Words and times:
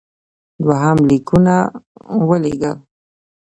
دوهم 0.63 0.97
لیکونه 1.09 1.55
ولېږل. 2.27 2.75